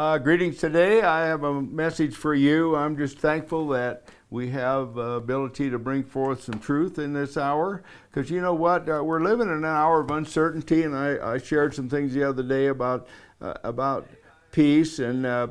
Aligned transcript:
Uh, 0.00 0.16
greetings 0.16 0.56
today. 0.56 1.02
I 1.02 1.26
have 1.26 1.44
a 1.44 1.60
message 1.60 2.14
for 2.16 2.34
you. 2.34 2.74
I'm 2.74 2.96
just 2.96 3.18
thankful 3.18 3.68
that 3.68 4.04
we 4.30 4.48
have 4.48 4.96
uh, 4.96 5.02
ability 5.02 5.68
to 5.68 5.78
bring 5.78 6.04
forth 6.04 6.44
some 6.44 6.58
truth 6.58 6.98
in 6.98 7.12
this 7.12 7.36
hour 7.36 7.82
because 8.10 8.30
you 8.30 8.40
know 8.40 8.54
what 8.54 8.88
uh, 8.88 9.04
we're 9.04 9.20
living 9.20 9.48
in 9.48 9.56
an 9.56 9.64
hour 9.66 10.00
of 10.00 10.10
uncertainty 10.10 10.84
and 10.84 10.96
I, 10.96 11.34
I 11.34 11.36
shared 11.36 11.74
some 11.74 11.90
things 11.90 12.14
the 12.14 12.26
other 12.26 12.42
day 12.42 12.68
about 12.68 13.08
uh, 13.42 13.52
about 13.62 14.08
peace 14.52 15.00
and 15.00 15.26
uh, 15.26 15.48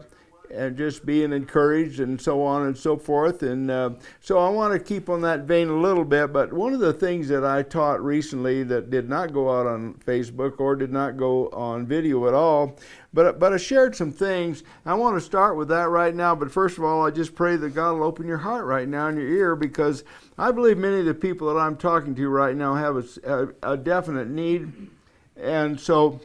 and 0.51 0.77
just 0.77 1.05
being 1.05 1.31
encouraged 1.31 1.99
and 1.99 2.19
so 2.19 2.43
on 2.43 2.65
and 2.65 2.77
so 2.77 2.97
forth. 2.97 3.43
And 3.43 3.69
uh, 3.69 3.91
so 4.19 4.39
I 4.39 4.49
want 4.49 4.73
to 4.73 4.79
keep 4.79 5.09
on 5.09 5.21
that 5.21 5.41
vein 5.41 5.69
a 5.69 5.79
little 5.79 6.05
bit. 6.05 6.33
But 6.33 6.51
one 6.51 6.73
of 6.73 6.79
the 6.79 6.93
things 6.93 7.27
that 7.29 7.45
I 7.45 7.63
taught 7.63 8.03
recently 8.03 8.63
that 8.63 8.89
did 8.89 9.09
not 9.09 9.33
go 9.33 9.57
out 9.57 9.67
on 9.67 9.93
Facebook 10.05 10.59
or 10.59 10.75
did 10.75 10.91
not 10.91 11.17
go 11.17 11.49
on 11.49 11.85
video 11.85 12.27
at 12.27 12.33
all, 12.33 12.77
but 13.13 13.39
but 13.39 13.53
I 13.53 13.57
shared 13.57 13.95
some 13.95 14.11
things. 14.11 14.63
I 14.85 14.93
want 14.93 15.15
to 15.17 15.21
start 15.21 15.55
with 15.57 15.67
that 15.69 15.89
right 15.89 16.15
now. 16.15 16.35
But 16.35 16.51
first 16.51 16.77
of 16.77 16.83
all, 16.83 17.05
I 17.05 17.11
just 17.11 17.35
pray 17.35 17.55
that 17.55 17.75
God 17.75 17.93
will 17.93 18.03
open 18.03 18.27
your 18.27 18.37
heart 18.37 18.65
right 18.65 18.87
now 18.87 19.07
and 19.07 19.17
your 19.17 19.27
ear 19.27 19.55
because 19.55 20.03
I 20.37 20.51
believe 20.51 20.77
many 20.77 20.99
of 20.99 21.05
the 21.05 21.13
people 21.13 21.53
that 21.53 21.59
I'm 21.59 21.75
talking 21.75 22.15
to 22.15 22.29
right 22.29 22.55
now 22.55 22.75
have 22.75 22.97
a, 22.97 23.53
a, 23.63 23.73
a 23.73 23.77
definite 23.77 24.29
need, 24.29 24.89
and 25.37 25.79
so 25.79 26.21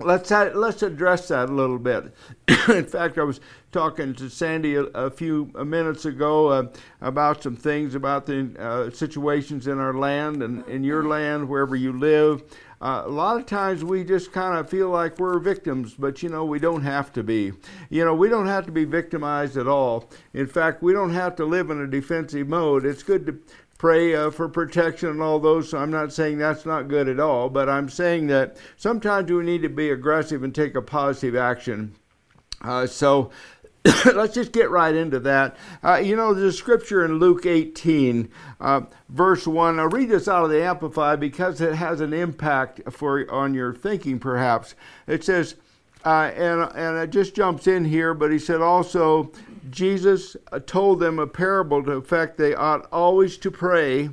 let's 0.00 0.30
let's 0.30 0.82
address 0.82 1.28
that 1.28 1.48
a 1.48 1.52
little 1.52 1.78
bit. 1.78 2.14
in 2.68 2.86
fact, 2.86 3.18
I 3.18 3.22
was 3.22 3.40
talking 3.70 4.14
to 4.14 4.28
Sandy 4.28 4.76
a, 4.76 4.82
a 4.82 5.10
few 5.10 5.46
minutes 5.54 6.04
ago 6.04 6.48
uh, 6.48 6.68
about 7.00 7.42
some 7.42 7.56
things 7.56 7.94
about 7.94 8.26
the 8.26 8.54
uh, 8.58 8.90
situations 8.90 9.66
in 9.66 9.78
our 9.78 9.94
land 9.94 10.42
and 10.42 10.66
in 10.68 10.84
your 10.84 11.04
land, 11.04 11.48
wherever 11.48 11.76
you 11.76 11.92
live. 11.92 12.42
Uh, 12.80 13.04
a 13.06 13.08
lot 13.08 13.38
of 13.38 13.46
times 13.46 13.84
we 13.84 14.02
just 14.02 14.32
kind 14.32 14.58
of 14.58 14.68
feel 14.68 14.88
like 14.88 15.16
we're 15.20 15.38
victims, 15.38 15.94
but 15.94 16.20
you 16.20 16.28
know, 16.28 16.44
we 16.44 16.58
don't 16.58 16.82
have 16.82 17.12
to 17.12 17.22
be. 17.22 17.52
You 17.90 18.04
know, 18.04 18.12
we 18.12 18.28
don't 18.28 18.48
have 18.48 18.66
to 18.66 18.72
be 18.72 18.84
victimized 18.84 19.56
at 19.56 19.68
all. 19.68 20.10
In 20.34 20.48
fact, 20.48 20.82
we 20.82 20.92
don't 20.92 21.12
have 21.12 21.36
to 21.36 21.44
live 21.44 21.70
in 21.70 21.80
a 21.80 21.86
defensive 21.86 22.48
mode. 22.48 22.84
It's 22.84 23.04
good 23.04 23.24
to 23.26 23.38
pray 23.82 24.14
uh, 24.14 24.30
for 24.30 24.48
protection 24.48 25.08
and 25.08 25.20
all 25.20 25.40
those. 25.40 25.70
So 25.70 25.78
I'm 25.78 25.90
not 25.90 26.12
saying 26.12 26.38
that's 26.38 26.64
not 26.64 26.86
good 26.86 27.08
at 27.08 27.18
all, 27.18 27.50
but 27.50 27.68
I'm 27.68 27.88
saying 27.88 28.28
that 28.28 28.56
sometimes 28.76 29.28
we 29.28 29.42
need 29.42 29.62
to 29.62 29.68
be 29.68 29.90
aggressive 29.90 30.44
and 30.44 30.54
take 30.54 30.76
a 30.76 30.80
positive 30.80 31.34
action. 31.34 31.96
Uh, 32.60 32.86
so 32.86 33.32
let's 34.14 34.34
just 34.34 34.52
get 34.52 34.70
right 34.70 34.94
into 34.94 35.18
that. 35.18 35.56
Uh, 35.82 35.96
you 35.96 36.14
know, 36.14 36.30
a 36.30 36.52
scripture 36.52 37.04
in 37.04 37.18
Luke 37.18 37.44
18, 37.44 38.30
uh, 38.60 38.82
verse 39.08 39.48
1. 39.48 39.80
I'll 39.80 39.88
read 39.88 40.10
this 40.10 40.28
out 40.28 40.44
of 40.44 40.50
the 40.50 40.62
Amplified 40.62 41.18
because 41.18 41.60
it 41.60 41.74
has 41.74 42.00
an 42.00 42.12
impact 42.12 42.82
for 42.92 43.28
on 43.34 43.52
your 43.52 43.74
thinking, 43.74 44.20
perhaps. 44.20 44.76
It 45.08 45.24
says, 45.24 45.56
uh, 46.04 46.30
and, 46.36 46.70
and 46.76 46.98
it 46.98 47.10
just 47.10 47.34
jumps 47.34 47.66
in 47.66 47.84
here, 47.84 48.14
but 48.14 48.30
he 48.30 48.38
said 48.38 48.60
also, 48.60 49.32
Jesus 49.72 50.36
uh, 50.52 50.60
told 50.60 51.00
them 51.00 51.18
a 51.18 51.26
parable 51.26 51.82
to 51.82 51.92
effect 51.92 52.36
they 52.36 52.54
ought 52.54 52.86
always 52.92 53.38
to 53.38 53.50
pray 53.50 54.10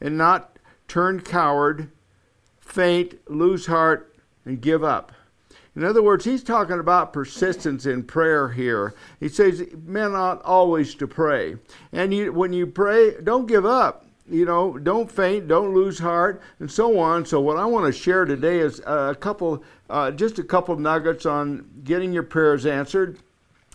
and 0.00 0.16
not 0.16 0.58
turn 0.88 1.20
coward, 1.20 1.90
faint, 2.60 3.18
lose 3.28 3.66
heart, 3.66 4.14
and 4.44 4.60
give 4.60 4.84
up. 4.84 5.12
In 5.76 5.82
other 5.82 6.02
words, 6.02 6.24
he's 6.24 6.44
talking 6.44 6.78
about 6.78 7.12
persistence 7.12 7.84
in 7.84 8.04
prayer 8.04 8.50
here. 8.50 8.94
He 9.18 9.28
says 9.28 9.64
men 9.84 10.14
ought 10.14 10.40
always 10.42 10.94
to 10.94 11.08
pray. 11.08 11.56
And 11.92 12.14
you, 12.14 12.32
when 12.32 12.52
you 12.52 12.66
pray, 12.66 13.20
don't 13.20 13.46
give 13.46 13.66
up. 13.66 14.06
You 14.30 14.46
know, 14.46 14.78
don't 14.78 15.10
faint, 15.10 15.48
don't 15.48 15.74
lose 15.74 15.98
heart, 15.98 16.40
and 16.58 16.70
so 16.70 16.98
on. 16.98 17.26
So, 17.26 17.40
what 17.40 17.58
I 17.58 17.66
want 17.66 17.84
to 17.84 17.92
share 17.92 18.24
today 18.24 18.60
is 18.60 18.80
a 18.86 19.14
couple, 19.18 19.62
uh, 19.90 20.12
just 20.12 20.38
a 20.38 20.44
couple 20.44 20.76
nuggets 20.76 21.26
on 21.26 21.68
getting 21.82 22.10
your 22.10 22.22
prayers 22.22 22.64
answered 22.64 23.18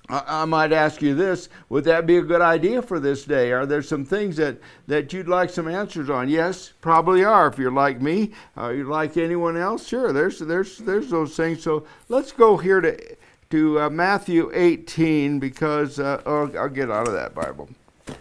I 0.09 0.45
might 0.45 0.73
ask 0.73 1.03
you 1.03 1.13
this 1.13 1.49
would 1.69 1.83
that 1.83 2.07
be 2.07 2.17
a 2.17 2.21
good 2.21 2.41
idea 2.41 2.81
for 2.81 2.99
this 2.99 3.25
day? 3.25 3.51
Are 3.51 3.67
there 3.67 3.83
some 3.83 4.03
things 4.03 4.37
that, 4.37 4.57
that 4.87 5.13
you'd 5.13 5.27
like 5.27 5.51
some 5.51 5.67
answers 5.67 6.09
on? 6.09 6.29
Yes, 6.29 6.73
probably 6.81 7.23
are. 7.23 7.47
If 7.47 7.59
you're 7.59 7.71
like 7.71 8.01
me, 8.01 8.31
uh, 8.57 8.69
you 8.69 8.85
like 8.85 9.17
anyone 9.17 9.55
else, 9.55 9.87
sure, 9.87 10.11
there's, 10.11 10.39
there's, 10.39 10.79
there's 10.79 11.11
those 11.11 11.35
things. 11.35 11.61
So 11.61 11.85
let's 12.07 12.31
go 12.31 12.57
here 12.57 12.81
to, 12.81 13.15
to 13.51 13.81
uh, 13.81 13.89
Matthew 13.91 14.49
18 14.51 15.39
because 15.39 15.99
uh, 15.99 16.21
oh, 16.25 16.51
I'll 16.57 16.69
get 16.69 16.89
out 16.89 17.07
of 17.07 17.13
that 17.13 17.35
Bible. 17.35 17.69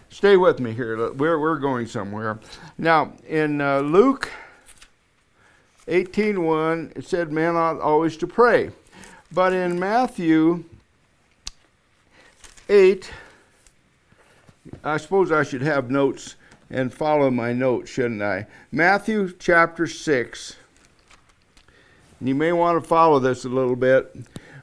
Stay 0.09 0.37
with 0.37 0.59
me 0.59 0.73
here. 0.73 1.11
We're, 1.13 1.39
we're 1.39 1.57
going 1.57 1.87
somewhere. 1.87 2.39
Now, 2.77 3.13
in 3.27 3.61
uh, 3.61 3.79
Luke 3.79 4.29
18.1, 5.87 6.95
it 6.95 7.05
said, 7.05 7.31
men 7.31 7.55
ought 7.55 7.79
always 7.79 8.15
to 8.17 8.27
pray. 8.27 8.69
But 9.31 9.53
in 9.53 9.79
Matthew 9.79 10.65
8, 12.69 13.11
I 14.83 14.97
suppose 14.97 15.31
I 15.31 15.41
should 15.41 15.63
have 15.63 15.89
notes 15.89 16.35
and 16.69 16.93
follow 16.93 17.31
my 17.31 17.51
notes, 17.51 17.89
shouldn't 17.89 18.21
I? 18.21 18.45
Matthew 18.71 19.33
chapter 19.39 19.87
6. 19.87 20.55
You 22.21 22.35
may 22.35 22.51
want 22.51 22.81
to 22.81 22.87
follow 22.87 23.17
this 23.17 23.43
a 23.43 23.49
little 23.49 23.75
bit. 23.75 24.15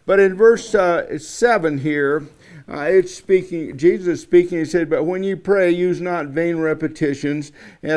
But 0.05 0.21
in 0.21 0.37
verse 0.37 0.73
uh, 0.73 1.19
7 1.19 1.79
here, 1.79 2.29
uh, 2.69 2.83
it's 2.83 3.13
speaking, 3.13 3.77
Jesus 3.77 4.07
is 4.07 4.23
speaking, 4.23 4.59
he 4.59 4.65
said, 4.65 4.89
But 4.89 5.05
when 5.05 5.25
you 5.25 5.37
pray, 5.37 5.71
use 5.71 6.01
not 6.01 6.27
vain 6.27 6.59
repetitions 6.59 7.51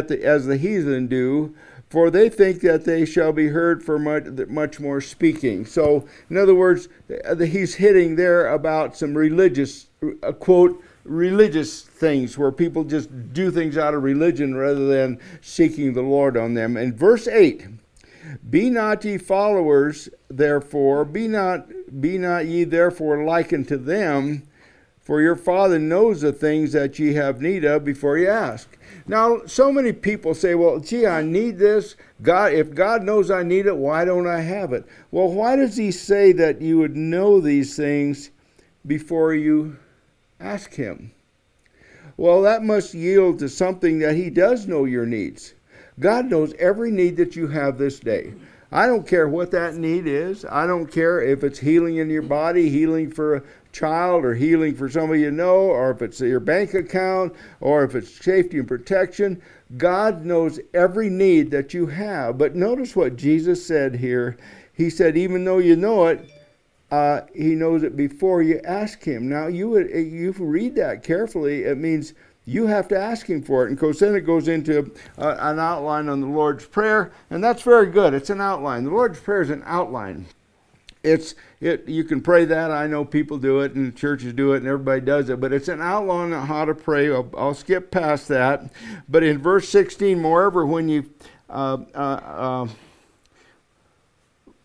the, 0.08 0.24
as 0.24 0.48
the 0.48 0.58
heathen 0.58 1.08
do, 1.08 1.56
for 1.90 2.10
they 2.12 2.30
think 2.30 2.62
that 2.62 2.86
they 2.86 3.04
shall 3.04 3.34
be 3.34 3.48
heard 3.48 3.84
for 3.84 3.98
much, 3.98 4.26
much 4.48 4.80
more 4.80 5.02
speaking. 5.02 5.66
So, 5.66 6.08
in 6.30 6.38
other 6.38 6.54
words, 6.54 6.88
he's 7.40 7.76
hitting 7.76 8.16
there 8.16 8.48
about 8.48 8.96
some 8.96 9.18
religious, 9.18 9.88
quote, 10.40 10.84
religious 11.04 11.82
things 11.82 12.38
where 12.38 12.52
people 12.52 12.84
just 12.84 13.34
do 13.34 13.50
things 13.50 13.78
out 13.78 13.96
of 13.96 14.04
religion 14.04 14.56
rather 14.56 14.86
than 14.88 15.20
seeking 15.42 15.94
the 15.94 16.04
Lord 16.04 16.38
on 16.38 16.54
them. 16.54 16.78
And 16.78 16.94
verse 16.94 17.28
8, 17.28 17.66
be 18.50 18.70
not 18.70 19.04
ye 19.04 19.18
followers, 19.18 20.10
therefore, 20.30 21.06
be 21.06 21.28
not, 21.28 21.68
be 22.00 22.20
not 22.20 22.46
ye 22.46 22.64
therefore 22.66 23.24
likened 23.24 23.68
to 23.70 23.78
them, 23.78 24.44
for 25.10 25.24
your 25.24 25.36
Father 25.36 25.80
knows 25.80 26.22
the 26.22 26.32
things 26.32 26.72
that 26.74 27.00
ye 27.00 27.16
have 27.16 27.42
need 27.42 27.66
of 27.66 27.84
before 27.84 28.20
ye 28.20 28.28
ask. 28.28 28.78
Now, 29.08 29.42
so 29.48 29.72
many 29.72 29.92
people 29.92 30.36
say, 30.36 30.54
well, 30.54 30.80
gee, 30.80 31.08
I 31.08 31.24
need 31.24 31.58
this. 31.58 31.96
God, 32.22 32.54
if 32.54 32.76
God 32.76 33.02
knows 33.02 33.32
I 33.32 33.42
need 33.42 33.66
it, 33.66 33.76
why 33.76 34.06
don't 34.06 34.28
I 34.28 34.42
have 34.42 34.72
it? 34.72 34.86
Well, 35.10 35.30
why 35.30 35.56
does 35.56 35.76
He 35.76 35.90
say 35.90 36.32
that 36.34 36.62
you 36.62 36.78
would 36.78 36.96
know 36.96 37.42
these 37.42 37.76
things 37.76 38.30
before 38.86 39.34
you 39.34 39.78
ask 40.40 40.76
Him? 40.76 41.12
Well, 42.16 42.44
that 42.44 42.62
must 42.62 42.94
yield 42.94 43.40
to 43.40 43.50
something 43.50 43.98
that 43.98 44.16
He 44.16 44.30
does 44.30 44.68
know 44.68 44.86
your 44.86 45.08
needs. 45.08 45.56
God 46.00 46.30
knows 46.30 46.54
every 46.60 46.92
need 46.92 47.18
that 47.18 47.36
you 47.36 47.48
have 47.48 47.80
this 47.80 48.00
day. 48.00 48.36
I 48.72 48.86
don't 48.86 49.08
care 49.08 49.28
what 49.28 49.52
that 49.52 49.76
need 49.76 50.06
is. 50.06 50.46
I 50.46 50.68
don't 50.68 50.92
care 50.92 51.22
if 51.22 51.44
it's 51.44 51.60
healing 51.60 51.98
in 51.98 52.10
your 52.10 52.22
body, 52.22 52.70
healing 52.70 53.10
for 53.10 53.38
a 53.38 53.44
child 53.72 54.24
or 54.24 54.36
healing 54.36 54.76
for 54.76 54.90
somebody 54.90 55.22
you 55.22 55.32
know, 55.32 55.56
or 55.56 55.92
if 55.92 56.02
it's 56.04 56.20
your 56.20 56.40
bank 56.40 56.76
account, 56.76 57.34
or 57.62 57.84
if 57.84 57.96
it's 57.96 58.24
safety 58.24 58.60
and 58.60 58.68
protection. 58.68 59.42
God 59.78 60.24
knows 60.24 60.60
every 60.74 61.10
need 61.10 61.50
that 61.52 61.74
you 61.74 61.88
have. 61.88 62.38
But 62.38 62.56
notice 62.56 62.96
what 62.96 63.16
Jesus 63.16 63.66
said 63.66 63.96
here. 63.96 64.38
He 64.74 64.90
said, 64.90 65.18
even 65.18 65.46
though 65.46 65.58
you 65.58 65.76
know 65.76 66.08
it, 66.08 66.30
uh, 66.92 67.22
He 67.36 67.56
knows 67.56 67.84
it 67.84 67.96
before 67.96 68.42
you 68.44 68.62
ask 68.64 69.04
Him. 69.04 69.28
Now, 69.30 69.48
you 69.48 69.70
would, 69.70 69.90
you 69.90 70.32
read 70.38 70.76
that 70.76 71.04
carefully. 71.04 71.64
It 71.64 71.78
means 71.78 72.14
you 72.50 72.68
have 72.68 72.88
to 72.90 73.00
ask 73.00 73.30
Him 73.30 73.42
for 73.42 73.64
it. 73.64 73.70
And 73.70 73.78
of 73.78 73.80
course, 73.80 74.00
then 74.00 74.16
it 74.16 74.22
goes 74.22 74.48
into 74.48 74.92
uh, 75.18 75.36
an 75.40 75.60
outline 75.60 76.10
on 76.10 76.22
the 76.22 76.28
Lord's 76.28 76.66
Prayer, 76.66 77.12
and 77.30 77.44
that's 77.44 77.62
very 77.62 77.88
good. 77.88 78.14
It's 78.14 78.30
an 78.30 78.42
outline. 78.42 78.84
The 78.84 78.92
Lord's 78.92 79.20
Prayer 79.20 79.42
is 79.42 79.50
an 79.50 79.64
outline 79.66 80.26
it's 81.04 81.36
it 81.62 81.88
you 81.88 82.04
can 82.04 82.22
pray 82.22 82.44
that 82.44 82.72
i 82.72 82.86
know 82.86 83.06
people 83.06 83.38
do 83.38 83.62
it 83.62 83.74
and 83.74 83.96
churches 83.96 84.34
do 84.34 84.54
it 84.54 84.58
and 84.58 84.68
everybody 84.68 85.00
does 85.00 85.30
it 85.30 85.40
but 85.40 85.54
it's 85.54 85.70
an 85.70 85.82
outline 85.82 86.34
on 86.34 86.46
how 86.46 86.66
to 86.66 86.76
pray 86.76 87.10
i'll, 87.10 87.30
I'll 87.38 87.54
skip 87.54 87.90
past 87.90 88.28
that 88.28 88.70
but 89.08 89.24
in 89.24 89.38
verse 89.38 89.70
16 89.70 90.20
moreover 90.20 90.66
when 90.66 90.90
you 90.90 91.10
uh, 91.50 91.78
uh, 91.96 91.98
uh, 91.98 92.68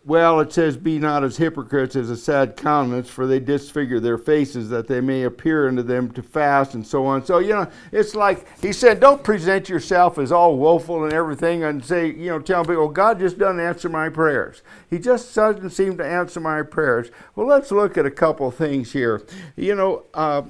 well, 0.06 0.40
it 0.40 0.52
says, 0.52 0.76
Be 0.76 0.98
not 0.98 1.24
as 1.24 1.38
hypocrites 1.38 1.96
as 1.96 2.10
a 2.10 2.16
sad 2.16 2.56
countenance, 2.56 3.08
for 3.08 3.26
they 3.26 3.40
disfigure 3.40 4.00
their 4.00 4.18
faces, 4.18 4.68
that 4.68 4.86
they 4.86 5.00
may 5.00 5.22
appear 5.22 5.66
unto 5.66 5.82
them 5.82 6.10
to 6.12 6.22
fast, 6.22 6.74
and 6.74 6.86
so 6.86 7.06
on. 7.06 7.24
So, 7.24 7.38
you 7.38 7.54
know, 7.54 7.70
it's 7.90 8.14
like 8.14 8.46
he 8.60 8.72
said, 8.72 9.00
Don't 9.00 9.22
present 9.22 9.70
yourself 9.70 10.18
as 10.18 10.30
all 10.30 10.56
woeful 10.56 11.04
and 11.04 11.12
everything 11.12 11.64
and 11.64 11.82
say, 11.82 12.08
you 12.08 12.26
know, 12.26 12.38
tell 12.38 12.64
people, 12.64 12.88
God 12.88 13.18
just 13.18 13.38
doesn't 13.38 13.60
answer 13.60 13.88
my 13.88 14.10
prayers. 14.10 14.60
He 14.90 14.98
just 14.98 15.34
doesn't 15.34 15.70
seem 15.70 15.96
to 15.96 16.04
answer 16.04 16.38
my 16.38 16.62
prayers. 16.62 17.10
Well, 17.34 17.46
let's 17.46 17.72
look 17.72 17.96
at 17.96 18.04
a 18.04 18.10
couple 18.10 18.50
things 18.50 18.92
here. 18.92 19.22
You 19.56 19.74
know, 19.74 20.04
uh, 20.12 20.42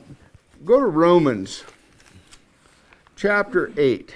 go 0.64 0.80
to 0.80 0.86
Romans 0.86 1.62
chapter 3.14 3.72
8. 3.76 4.14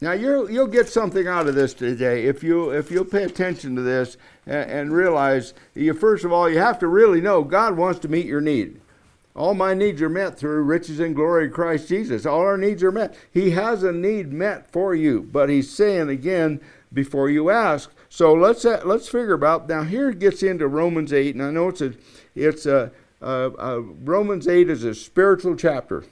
Now 0.00 0.12
you'll 0.12 0.50
you'll 0.50 0.66
get 0.66 0.88
something 0.88 1.26
out 1.26 1.48
of 1.48 1.54
this 1.54 1.72
today 1.72 2.26
if 2.26 2.42
you 2.42 2.70
if 2.70 2.90
you'll 2.90 3.04
pay 3.06 3.22
attention 3.22 3.74
to 3.76 3.82
this 3.82 4.18
and, 4.46 4.70
and 4.70 4.92
realize 4.92 5.54
you 5.74 5.94
first 5.94 6.24
of 6.24 6.32
all 6.32 6.50
you 6.50 6.58
have 6.58 6.78
to 6.80 6.86
really 6.86 7.22
know 7.22 7.42
God 7.42 7.76
wants 7.76 8.00
to 8.00 8.08
meet 8.08 8.26
your 8.26 8.42
need. 8.42 8.80
All 9.34 9.54
my 9.54 9.74
needs 9.74 10.00
are 10.00 10.08
met 10.08 10.38
through 10.38 10.62
riches 10.62 10.98
and 10.98 11.14
glory 11.14 11.46
of 11.46 11.52
Christ 11.52 11.88
Jesus. 11.88 12.24
All 12.24 12.40
our 12.40 12.56
needs 12.56 12.82
are 12.82 12.92
met. 12.92 13.14
He 13.30 13.50
has 13.50 13.82
a 13.82 13.92
need 13.92 14.32
met 14.32 14.70
for 14.70 14.94
you, 14.94 15.28
but 15.30 15.50
he's 15.50 15.70
saying 15.70 16.08
again 16.08 16.60
before 16.92 17.28
you 17.28 17.50
ask. 17.50 17.90
So 18.08 18.32
let's 18.32 18.64
uh, 18.64 18.82
let's 18.84 19.08
figure 19.08 19.34
about 19.34 19.68
now. 19.68 19.82
Here 19.82 20.10
it 20.10 20.18
gets 20.18 20.42
into 20.42 20.68
Romans 20.68 21.12
eight, 21.12 21.34
and 21.34 21.44
I 21.44 21.50
know 21.50 21.68
it's 21.68 21.82
a 21.82 21.94
it's 22.34 22.66
a, 22.66 22.90
a, 23.20 23.50
a 23.50 23.80
Romans 23.80 24.46
eight 24.46 24.68
is 24.70 24.84
a 24.84 24.94
spiritual 24.94 25.56
chapter 25.56 26.04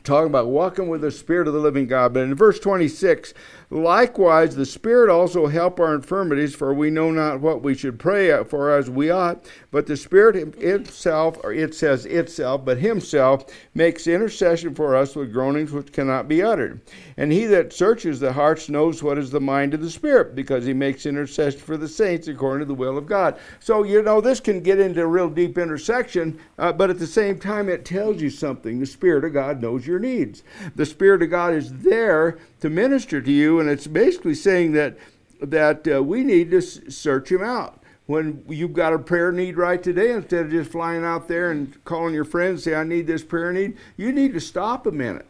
talking 0.00 0.28
about 0.28 0.48
walking 0.48 0.88
with 0.88 1.02
the 1.02 1.10
Spirit 1.10 1.46
of 1.46 1.54
the 1.54 1.60
living 1.60 1.86
God. 1.86 2.14
But 2.14 2.22
in 2.22 2.34
verse 2.34 2.58
26, 2.58 3.34
likewise, 3.68 4.56
the 4.56 4.64
Spirit 4.64 5.10
also 5.10 5.46
help 5.46 5.78
our 5.78 5.94
infirmities, 5.94 6.54
for 6.54 6.72
we 6.72 6.88
know 6.88 7.10
not 7.10 7.40
what 7.40 7.62
we 7.62 7.74
should 7.74 7.98
pray 7.98 8.42
for 8.44 8.70
as 8.70 8.88
we 8.88 9.10
ought. 9.10 9.44
But 9.70 9.86
the 9.86 9.96
Spirit 9.96 10.56
itself, 10.58 11.38
or 11.44 11.52
it 11.52 11.74
says 11.74 12.06
itself, 12.06 12.64
but 12.64 12.78
Himself, 12.78 13.44
makes 13.74 14.06
intercession 14.06 14.74
for 14.74 14.96
us 14.96 15.14
with 15.14 15.32
groanings 15.32 15.72
which 15.72 15.92
cannot 15.92 16.26
be 16.26 16.42
uttered. 16.42 16.80
And 17.18 17.30
He 17.30 17.44
that 17.46 17.72
searches 17.72 18.18
the 18.18 18.32
hearts 18.32 18.70
knows 18.70 19.02
what 19.02 19.18
is 19.18 19.30
the 19.30 19.40
mind 19.40 19.74
of 19.74 19.82
the 19.82 19.90
Spirit, 19.90 20.34
because 20.34 20.64
He 20.64 20.72
makes 20.72 21.04
intercession 21.04 21.60
for 21.60 21.76
the 21.76 21.88
saints 21.88 22.28
according 22.28 22.60
to 22.60 22.64
the 22.66 22.74
will 22.74 22.96
of 22.96 23.06
God. 23.06 23.38
So, 23.60 23.82
you 23.82 24.00
know, 24.02 24.22
this 24.22 24.40
can 24.40 24.60
get 24.60 24.80
into 24.80 25.02
a 25.02 25.06
real 25.06 25.28
deep 25.28 25.58
intercession, 25.58 26.40
uh, 26.58 26.72
but 26.72 26.88
at 26.88 26.98
the 26.98 27.06
same 27.06 27.38
time, 27.38 27.68
it 27.68 27.84
tells 27.84 28.22
you 28.22 28.30
something. 28.30 28.80
The 28.80 28.86
Spirit 28.86 29.24
of 29.24 29.34
God 29.34 29.60
knows 29.60 29.81
your 29.86 29.98
needs. 29.98 30.42
The 30.74 30.86
Spirit 30.86 31.22
of 31.22 31.30
God 31.30 31.54
is 31.54 31.72
there 31.72 32.38
to 32.60 32.70
minister 32.70 33.20
to 33.20 33.30
you, 33.30 33.60
and 33.60 33.68
it's 33.68 33.86
basically 33.86 34.34
saying 34.34 34.72
that 34.72 34.96
that 35.40 35.88
uh, 35.88 36.02
we 36.02 36.22
need 36.22 36.50
to 36.52 36.60
search 36.60 37.30
Him 37.30 37.42
out. 37.42 37.80
When 38.06 38.44
you've 38.48 38.72
got 38.72 38.92
a 38.92 38.98
prayer 38.98 39.32
need 39.32 39.56
right 39.56 39.82
today, 39.82 40.12
instead 40.12 40.46
of 40.46 40.50
just 40.50 40.70
flying 40.70 41.04
out 41.04 41.28
there 41.28 41.50
and 41.50 41.82
calling 41.84 42.14
your 42.14 42.24
friends, 42.24 42.64
say, 42.64 42.74
I 42.74 42.84
need 42.84 43.06
this 43.06 43.22
prayer 43.22 43.52
need, 43.52 43.76
you 43.96 44.12
need 44.12 44.32
to 44.34 44.40
stop 44.40 44.86
a 44.86 44.92
minute. 44.92 45.26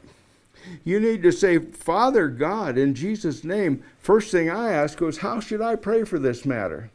You 0.85 1.01
need 1.01 1.23
to 1.23 1.33
say, 1.33 1.59
Father 1.59 2.29
God, 2.29 2.79
in 2.79 2.95
Jesus' 2.95 3.45
name, 3.45 3.83
first 3.99 4.31
thing 4.31 4.49
I 4.49 4.73
ask 4.73 5.01
was, 5.01 5.19
How 5.19 5.41
should 5.41 5.61
I 5.61 5.77
pray 5.77 6.05
for 6.05 6.19
this 6.19 6.45
matter? 6.45 6.91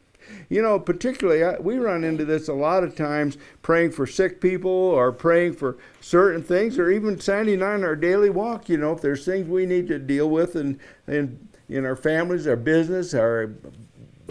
You 0.50 0.62
know, 0.62 0.80
particularly, 0.80 1.44
I, 1.44 1.58
we 1.60 1.78
run 1.78 2.04
into 2.04 2.26
this 2.26 2.48
a 2.48 2.54
lot 2.54 2.84
of 2.84 2.96
times 2.96 3.38
praying 3.62 3.92
for 3.92 4.08
sick 4.08 4.40
people 4.42 4.72
or 4.72 5.12
praying 5.12 5.54
for 5.54 5.78
certain 6.02 6.44
things 6.44 6.78
or 6.78 6.90
even 6.90 7.20
standing 7.20 7.62
on 7.62 7.84
our 7.84 7.96
daily 7.96 8.30
walk. 8.30 8.70
You 8.70 8.78
know, 8.78 8.94
if 8.94 9.02
there's 9.02 9.26
things 9.26 9.48
we 9.48 9.66
need 9.66 9.88
to 9.88 10.00
deal 10.00 10.30
with 10.30 10.56
in, 10.56 10.80
in, 11.08 11.48
in 11.70 11.86
our 11.86 11.96
families, 11.96 12.48
our 12.48 12.56
business, 12.56 13.14
our 13.14 13.54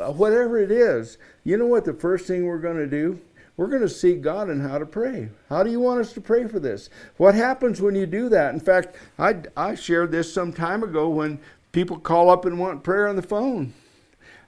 uh, 0.00 0.12
whatever 0.12 0.58
it 0.58 0.70
is, 0.70 1.18
you 1.44 1.56
know 1.56 1.66
what 1.66 1.84
the 1.84 1.94
first 1.94 2.26
thing 2.26 2.44
we're 2.46 2.58
going 2.58 2.76
to 2.76 2.86
do? 2.86 3.20
We're 3.56 3.68
going 3.68 3.82
to 3.82 3.88
seek 3.88 4.20
God 4.20 4.50
and 4.50 4.60
how 4.60 4.78
to 4.78 4.84
pray. 4.84 5.30
How 5.48 5.62
do 5.62 5.70
you 5.70 5.80
want 5.80 6.00
us 6.00 6.12
to 6.12 6.20
pray 6.20 6.46
for 6.46 6.60
this? 6.60 6.90
What 7.16 7.34
happens 7.34 7.80
when 7.80 7.94
you 7.94 8.04
do 8.04 8.28
that? 8.28 8.52
In 8.52 8.60
fact, 8.60 8.96
I, 9.18 9.36
I 9.56 9.74
shared 9.74 10.12
this 10.12 10.32
some 10.32 10.52
time 10.52 10.82
ago 10.82 11.08
when 11.08 11.40
people 11.72 11.98
call 11.98 12.28
up 12.28 12.44
and 12.44 12.58
want 12.58 12.82
prayer 12.82 13.08
on 13.08 13.16
the 13.16 13.22
phone 13.22 13.72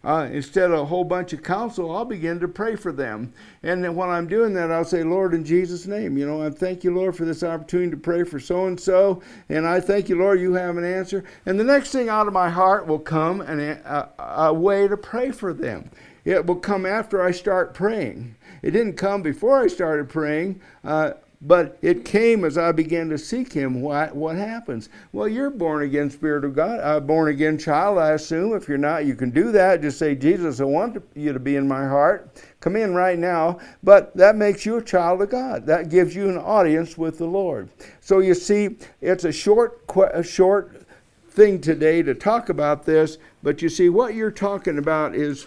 uh, 0.05 0.29
instead 0.31 0.71
of 0.71 0.79
a 0.79 0.85
whole 0.85 1.05
bunch 1.05 1.33
of 1.33 1.43
counsel, 1.43 1.95
I'll 1.95 2.05
begin 2.05 2.39
to 2.41 2.49
pray 2.49 2.77
for 2.77 2.93
them. 2.93 3.33
And 3.63 3.83
then 3.83 3.97
when 3.97 4.09
I'm 4.09 4.29
doing 4.29 4.55
that, 4.55 4.71
I'll 4.71 4.85
say, 4.85 5.03
Lord, 5.03 5.35
in 5.35 5.45
Jesus' 5.45 5.87
name, 5.87 6.17
you 6.17 6.27
know, 6.27 6.43
I 6.43 6.51
thank 6.51 6.85
you, 6.85 6.95
Lord, 6.95 7.17
for 7.17 7.25
this 7.25 7.43
opportunity 7.43 7.91
to 7.91 7.97
pray 7.97 8.23
for 8.23 8.39
so 8.39 8.67
and 8.67 8.79
so. 8.79 9.23
And 9.49 9.67
I 9.67 9.81
thank 9.81 10.09
you, 10.09 10.17
Lord, 10.17 10.41
you 10.41 10.55
have 10.55 10.77
an 10.77 10.85
answer. 10.85 11.25
And 11.47 11.59
the 11.59 11.65
next 11.65 11.91
thing 11.91 12.09
out 12.09 12.29
of 12.29 12.33
my 12.33 12.49
heart 12.49 12.87
will 12.87 13.01
come 13.01 13.41
an, 13.41 13.61
a, 13.61 14.09
a 14.19 14.55
way 14.55 14.87
to 14.87 14.97
pray 14.97 15.33
for 15.33 15.53
them. 15.53 15.91
It 16.25 16.47
will 16.47 16.57
come 16.57 16.87
after 16.87 17.23
I 17.23 17.31
start 17.33 17.75
praying. 17.75 18.37
It 18.63 18.73
didn't 18.73 18.95
come 18.95 19.23
before 19.23 19.63
I 19.63 19.67
started 19.67 20.09
praying. 20.09 20.61
Uh, 20.85 21.13
but 21.41 21.79
it 21.83 22.05
came 22.05 22.45
as 22.45 22.59
I 22.59 22.73
began 22.73 23.09
to 23.11 23.19
seek 23.19 23.53
Him. 23.53 23.81
What, 23.81 24.15
what 24.15 24.37
happens? 24.37 24.89
Well, 25.13 25.29
you're 25.29 25.51
born 25.51 25.85
again, 25.85 26.11
Spirit 26.11 26.45
of 26.45 26.55
God, 26.55 26.81
a 26.81 27.01
born 27.01 27.29
again 27.29 27.59
child, 27.59 27.99
I 27.99 28.13
assume. 28.13 28.57
If 28.57 28.69
you're 28.69 28.77
not, 28.77 29.07
you 29.07 29.15
can 29.15 29.31
do 29.31 29.53
that. 29.53 29.81
Just 29.81 29.99
say, 29.99 30.17
Jesus, 30.17 30.61
I 30.61 30.65
want 30.65 31.01
you 31.15 31.33
to 31.33 31.39
be 31.39 31.55
in 31.55 31.69
my 31.69 31.87
heart. 31.87 32.43
Come 32.61 32.75
in 32.75 32.93
right 32.93 33.19
now. 33.19 33.61
But 33.85 34.17
that 34.17 34.35
makes 34.35 34.67
you 34.67 34.77
a 34.77 34.83
child 34.83 35.23
of 35.23 35.31
God. 35.31 35.65
That 35.67 35.91
gives 35.91 36.15
you 36.15 36.29
an 36.29 36.39
audience 36.39 36.99
with 36.99 37.19
the 37.19 37.27
Lord. 37.27 37.69
So 38.01 38.19
you 38.19 38.35
see, 38.35 38.77
it's 39.01 39.25
a 39.25 39.33
short, 39.33 39.85
a 40.13 40.25
short 40.25 40.83
thing 41.31 41.61
today 41.61 42.03
to 42.03 42.15
talk 42.15 42.49
about 42.49 42.85
this. 42.85 43.19
But 43.45 43.63
you 43.63 43.69
see, 43.69 43.89
what 43.89 44.15
you're 44.15 44.33
talking 44.33 44.79
about 44.79 45.15
is, 45.15 45.47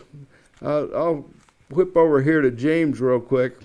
uh, 0.61 0.85
I'll 0.95 1.25
whip 1.69 1.97
over 1.97 2.21
here 2.21 2.39
to 2.41 2.51
James 2.51 3.01
real 3.01 3.19
quick. 3.19 3.57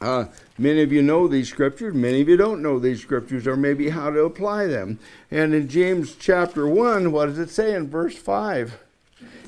Uh, 0.00 0.26
many 0.58 0.82
of 0.82 0.92
you 0.92 1.02
know 1.02 1.26
these 1.26 1.48
scriptures, 1.48 1.94
many 1.94 2.20
of 2.20 2.28
you 2.28 2.36
don't 2.36 2.62
know 2.62 2.78
these 2.78 3.00
scriptures, 3.00 3.46
or 3.46 3.56
maybe 3.56 3.88
how 3.88 4.10
to 4.10 4.20
apply 4.20 4.66
them. 4.66 4.98
And 5.30 5.54
in 5.54 5.68
James 5.68 6.14
chapter 6.14 6.66
1, 6.66 7.12
what 7.12 7.26
does 7.26 7.38
it 7.38 7.50
say 7.50 7.74
in 7.74 7.88
verse 7.88 8.16
5? 8.16 8.78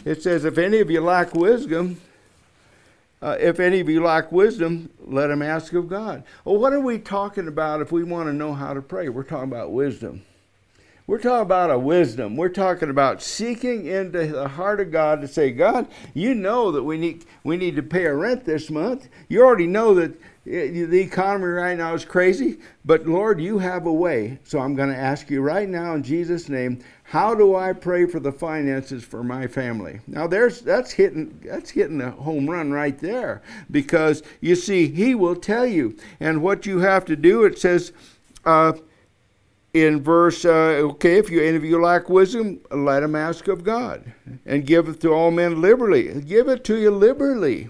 It 0.05 0.23
says, 0.23 0.45
If 0.45 0.57
any 0.57 0.79
of 0.79 0.91
you 0.91 1.01
lack 1.01 1.35
wisdom, 1.35 2.01
uh, 3.21 3.37
if 3.41 3.61
any 3.61 3.81
of 3.81 3.89
you 3.89 4.03
lack 4.03 4.31
wisdom, 4.31 4.91
let 5.01 5.31
him 5.31 5.43
ask 5.43 5.73
of 5.73 5.89
God. 5.89 6.23
Well, 6.45 6.59
what 6.59 6.73
are 6.73 6.81
we 6.81 6.99
talking 6.99 7.49
about 7.49 7.83
if 7.83 7.91
we 7.93 8.05
want 8.05 8.29
to 8.29 8.33
know 8.33 8.55
how 8.55 8.73
to 8.73 8.81
pray? 8.81 9.09
We're 9.09 9.25
talking 9.25 9.51
about 9.51 9.73
wisdom. 9.73 10.23
We're 11.09 11.17
talking 11.17 11.41
about 11.41 11.71
a 11.71 11.79
wisdom. 11.79 12.37
We're 12.37 12.51
talking 12.51 12.91
about 12.91 13.23
seeking 13.23 13.87
into 13.87 14.27
the 14.27 14.47
heart 14.47 14.79
of 14.79 14.93
God 14.93 15.23
to 15.23 15.27
say, 15.27 15.51
God, 15.51 15.89
you 16.13 16.35
know 16.35 16.71
that 16.71 16.83
we 16.83 16.99
need 16.99 17.25
we 17.45 17.57
need 17.57 17.77
to 17.77 17.83
pay 17.83 18.05
a 18.05 18.15
rent 18.15 18.45
this 18.45 18.69
month. 18.69 19.09
You 19.27 19.43
already 19.43 19.67
know 19.67 19.95
that 19.95 20.21
the 20.45 21.01
economy 21.01 21.47
right 21.47 21.79
now 21.79 21.95
is 21.95 22.05
crazy, 22.05 22.59
but 22.85 23.07
Lord, 23.07 23.41
you 23.41 23.59
have 23.59 23.87
a 23.87 23.93
way. 23.93 24.39
So 24.45 24.59
I'm 24.59 24.75
going 24.75 24.91
to 24.91 24.97
ask 24.99 25.31
you 25.31 25.41
right 25.41 25.67
now 25.67 25.95
in 25.95 26.03
Jesus' 26.03 26.51
name, 26.51 26.81
how 27.05 27.35
do 27.35 27.57
I 27.57 27.73
pray 27.73 28.05
for 28.05 28.21
the 28.21 28.31
finances 28.31 29.03
for 29.03 29.25
my 29.25 29.47
family? 29.47 30.01
Now 30.07 30.27
there's 30.27 30.61
that's 30.61 30.91
hitting 30.91 31.41
that's 31.43 31.71
hitting 31.71 32.03
a 32.03 32.11
home 32.11 32.51
run 32.51 32.71
right 32.71 32.99
there 32.99 33.41
because 33.71 34.23
you 34.43 34.55
see 34.55 34.89
he 34.89 35.15
will 35.15 35.37
tell 35.37 35.67
you, 35.67 35.97
and 36.21 36.43
what 36.43 36.67
you 36.67 36.81
have 36.81 37.07
to 37.07 37.17
do. 37.17 37.45
It 37.45 37.59
says. 37.59 37.93
Uh, 38.45 38.73
in 39.75 40.03
verse, 40.03 40.45
uh, 40.45 40.81
okay, 40.93 41.19
if 41.19 41.31
you 41.31 41.43
any 41.43 41.57
of 41.57 41.65
you 41.65 41.81
lack 41.81 42.09
wisdom, 42.09 42.61
let 42.71 43.03
him 43.03 43.15
ask 43.15 43.49
of 43.49 43.65
God, 43.65 44.13
and 44.47 44.67
give 44.67 44.89
it 44.89 45.01
to 45.03 45.13
all 45.13 45.31
men 45.31 45.61
liberally. 45.61 46.21
Give 46.23 46.49
it 46.49 46.65
to 46.65 46.77
you 46.77 46.91
liberally 46.91 47.69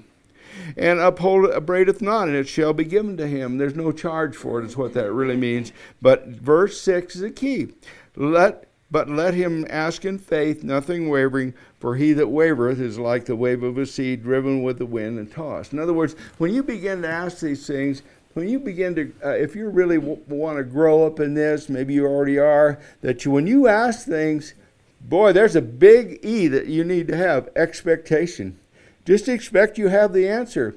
and 0.77 1.01
uphold 1.01 1.51
upbraideth 1.51 2.03
not, 2.03 2.29
and 2.29 2.37
it 2.37 2.49
shall 2.49 2.73
be 2.73 2.85
given 2.85 3.17
to 3.17 3.27
him. 3.27 3.59
There's 3.59 3.75
no 3.75 3.93
charge 3.93 4.37
for 4.37 4.61
it, 4.61 4.67
is 4.67 4.77
what 4.77 4.95
that 4.95 5.13
really 5.13 5.37
means. 5.37 5.73
But 6.03 6.27
verse 6.27 6.81
6 6.81 7.17
is 7.17 7.21
the 7.23 7.31
key. 7.31 7.69
Let 8.17 8.65
but 8.91 9.11
let 9.11 9.35
him 9.35 9.67
ask 9.69 10.07
in 10.07 10.19
faith, 10.19 10.65
nothing 10.65 11.11
wavering, 11.11 11.53
for 11.79 11.97
he 11.97 12.15
that 12.15 12.29
wavereth 12.29 12.81
is 12.81 12.99
like 12.99 13.27
the 13.27 13.37
wave 13.37 13.63
of 13.63 13.77
a 13.77 13.85
sea 13.85 14.17
driven 14.17 14.63
with 14.63 14.79
the 14.79 14.87
wind 14.87 15.19
and 15.19 15.31
tossed. 15.31 15.75
In 15.75 15.79
other 15.79 15.93
words, 15.93 16.17
when 16.39 16.55
you 16.55 16.63
begin 16.63 17.03
to 17.03 17.09
ask 17.09 17.41
these 17.41 17.67
things, 17.67 18.01
when 18.35 18.49
you 18.49 18.59
begin 18.59 18.95
to, 18.95 19.13
uh, 19.25 19.31
if 19.31 19.57
you 19.57 19.69
really 19.69 19.97
w- 19.97 20.21
want 20.29 20.59
to 20.59 20.65
grow 20.65 21.07
up 21.07 21.19
in 21.21 21.35
this, 21.35 21.69
maybe 21.69 21.95
you 21.95 22.07
already 22.07 22.39
are, 22.39 22.79
that 23.01 23.25
you, 23.25 23.31
when 23.31 23.47
you 23.47 23.69
ask 23.69 24.07
things, 24.07 24.55
boy, 25.01 25.33
there's 25.33 25.57
a 25.57 25.63
big 25.63 26.21
E 26.25 26.47
that 26.49 26.67
you 26.67 26.85
need 26.85 27.09
to 27.09 27.17
have 27.17 27.49
expectation. 27.57 28.59
Just 29.05 29.29
expect 29.29 29.79
you 29.79 29.89
have 29.89 30.13
the 30.13 30.29
answer. 30.29 30.77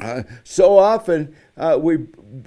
Uh, 0.00 0.22
so 0.44 0.78
often 0.78 1.36
uh, 1.56 1.78
we 1.80 2.06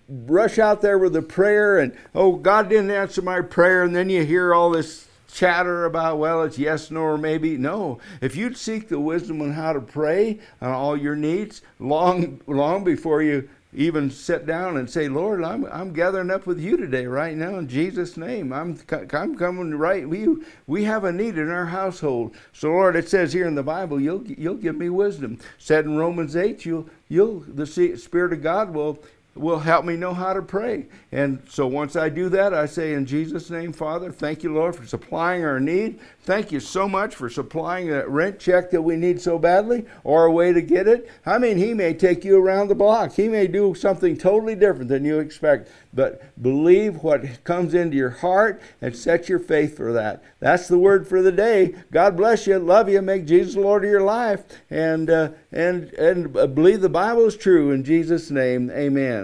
rush 0.09 0.57
out 0.57 0.81
there 0.81 0.97
with 0.97 1.15
a 1.15 1.21
prayer 1.21 1.77
and, 1.77 1.95
oh, 2.15 2.33
God 2.33 2.67
didn't 2.67 2.91
answer 2.91 3.21
my 3.21 3.41
prayer, 3.41 3.83
and 3.83 3.95
then 3.95 4.09
you 4.09 4.25
hear 4.25 4.53
all 4.53 4.71
this 4.71 5.07
chatter 5.31 5.85
about, 5.85 6.17
well, 6.17 6.43
it's 6.43 6.57
yes, 6.57 6.91
no, 6.91 7.01
or 7.01 7.17
maybe. 7.17 7.57
No. 7.57 7.99
If 8.21 8.35
you'd 8.35 8.57
seek 8.57 8.87
the 8.87 8.99
wisdom 8.99 9.41
on 9.41 9.53
how 9.53 9.73
to 9.73 9.81
pray 9.81 10.39
on 10.61 10.71
all 10.71 10.97
your 10.97 11.15
needs 11.15 11.61
long, 11.79 12.41
long 12.47 12.83
before 12.83 13.21
you 13.21 13.49
even 13.75 14.09
sit 14.09 14.45
down 14.45 14.77
and 14.77 14.89
say, 14.89 15.07
Lord, 15.07 15.43
I'm, 15.43 15.65
I'm 15.65 15.93
gathering 15.93 16.31
up 16.31 16.45
with 16.45 16.59
you 16.59 16.77
today, 16.77 17.05
right 17.05 17.35
now, 17.35 17.57
in 17.57 17.67
Jesus' 17.67 18.17
name. 18.17 18.53
I'm, 18.53 18.77
I'm 19.11 19.35
coming 19.35 19.75
right. 19.75 20.07
We, 20.07 20.27
we 20.67 20.83
have 20.83 21.03
a 21.03 21.11
need 21.11 21.37
in 21.37 21.49
our 21.49 21.65
household. 21.65 22.35
So, 22.51 22.69
Lord, 22.69 22.95
it 22.95 23.09
says 23.09 23.33
here 23.33 23.47
in 23.47 23.55
the 23.55 23.63
Bible, 23.63 23.99
you'll, 23.99 24.25
you'll 24.27 24.55
give 24.55 24.75
me 24.75 24.89
wisdom. 24.89 25.39
Said 25.57 25.85
in 25.85 25.97
Romans 25.97 26.35
8, 26.35 26.65
you'll, 26.65 26.89
you'll, 27.09 27.39
the 27.41 27.65
Spirit 27.65 28.33
of 28.33 28.43
God 28.43 28.73
will 28.73 28.99
will 29.35 29.59
help 29.59 29.83
me 29.83 29.95
know 29.95 30.13
how 30.13 30.33
to 30.33 30.41
pray. 30.41 30.85
And 31.11 31.41
so 31.49 31.65
once 31.65 31.95
I 31.95 32.09
do 32.09 32.29
that, 32.29 32.53
I 32.53 32.67
say, 32.67 32.93
In 32.93 33.05
Jesus' 33.05 33.49
name, 33.49 33.73
Father, 33.73 34.11
thank 34.11 34.43
you, 34.43 34.53
Lord, 34.53 34.75
for 34.75 34.85
supplying 34.85 35.43
our 35.43 35.59
need. 35.59 35.99
Thank 36.21 36.51
you 36.51 36.59
so 36.59 36.87
much 36.87 37.15
for 37.15 37.29
supplying 37.29 37.89
that 37.89 38.09
rent 38.09 38.39
check 38.39 38.69
that 38.71 38.81
we 38.81 38.95
need 38.95 39.19
so 39.19 39.39
badly 39.39 39.85
or 40.03 40.25
a 40.25 40.31
way 40.31 40.53
to 40.53 40.61
get 40.61 40.87
it. 40.87 41.09
I 41.25 41.39
mean, 41.39 41.57
He 41.57 41.73
may 41.73 41.93
take 41.93 42.23
you 42.23 42.37
around 42.37 42.67
the 42.67 42.75
block, 42.75 43.13
He 43.13 43.27
may 43.27 43.47
do 43.47 43.73
something 43.73 44.17
totally 44.17 44.55
different 44.55 44.89
than 44.89 45.05
you 45.05 45.19
expect. 45.19 45.69
But 45.93 46.41
believe 46.41 47.03
what 47.03 47.43
comes 47.43 47.73
into 47.73 47.95
your 47.95 48.09
heart 48.09 48.61
and 48.81 48.95
set 48.95 49.29
your 49.29 49.37
faith 49.39 49.77
for 49.77 49.93
that. 49.93 50.23
That's 50.39 50.67
the 50.67 50.79
word 50.79 51.07
for 51.07 51.21
the 51.21 51.31
day. 51.31 51.75
God 51.91 52.17
bless 52.17 52.47
you. 52.47 52.57
Love 52.57 52.89
you. 52.89 53.01
Make 53.01 53.25
Jesus 53.25 53.55
Lord 53.55 53.83
of 53.83 53.91
your 53.91 54.01
life. 54.01 54.43
And, 54.71 55.09
uh, 55.09 55.29
and, 55.51 55.93
and 55.93 56.33
believe 56.33 56.81
the 56.81 56.89
Bible 56.89 57.25
is 57.25 57.37
true. 57.37 57.71
In 57.71 57.83
Jesus' 57.83 58.31
name, 58.31 58.71
amen. 58.71 59.22